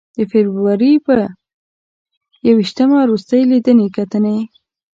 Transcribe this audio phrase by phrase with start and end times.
[0.17, 1.15] د فبروري په
[2.47, 4.37] ی ویشتمه روستۍ لیدنې کتنې.